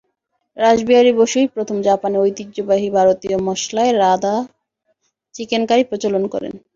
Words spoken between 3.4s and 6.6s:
মসলায় রাঁধা chicken curry প্রচলন করেন।